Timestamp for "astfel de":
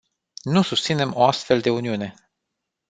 1.23-1.69